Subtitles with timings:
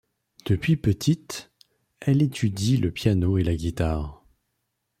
[0.45, 1.51] Depuis petite,
[1.99, 4.25] elle étudie le piano et la guitare.